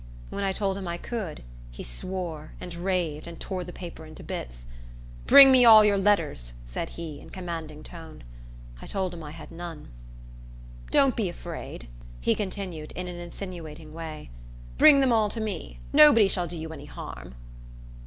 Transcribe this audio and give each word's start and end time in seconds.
When 0.31 0.43
I 0.43 0.51
told 0.51 0.79
him 0.79 0.87
I 0.87 0.97
could, 0.97 1.43
he 1.69 1.83
swore, 1.83 2.53
and 2.59 2.73
raved, 2.73 3.27
and 3.27 3.39
tore 3.39 3.63
the 3.63 3.71
paper 3.71 4.03
into 4.03 4.23
bits. 4.23 4.65
"Bring 5.27 5.51
me 5.51 5.63
all 5.63 5.85
your 5.85 5.99
letters!" 5.99 6.53
said 6.65 6.89
he, 6.97 7.19
in 7.19 7.29
commanding 7.29 7.83
tone. 7.83 8.23
I 8.81 8.87
told 8.87 9.13
him 9.13 9.21
I 9.23 9.29
had 9.29 9.51
none. 9.51 9.89
"Don't 10.89 11.15
be 11.15 11.29
afraid," 11.29 11.87
he 12.19 12.33
continued, 12.33 12.93
in 12.93 13.07
an 13.07 13.17
insinuating 13.17 13.93
way. 13.93 14.31
"Bring 14.75 15.01
them 15.01 15.13
all 15.13 15.29
to 15.29 15.39
me. 15.39 15.77
Nobody 15.93 16.27
shall 16.27 16.47
do 16.47 16.57
you 16.57 16.69
any 16.69 16.85
harm." 16.85 17.35